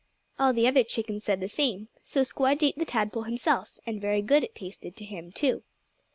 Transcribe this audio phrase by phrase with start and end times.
[0.39, 4.23] All the other chickens said the same, so Squdge ate the tadpole himself, and very
[4.23, 5.61] good it tasted to him, too.